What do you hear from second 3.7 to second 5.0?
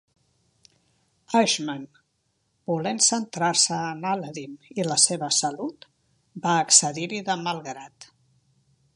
en "Aladdin" i la